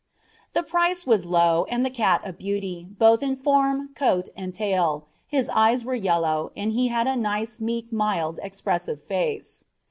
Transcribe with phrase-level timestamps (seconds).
[0.53, 5.05] The price was low and the cat "a beauty," both in form, coat, and tail,
[5.27, 9.63] his eyes were yellow, and he had a nice, meek, mild, expressive face.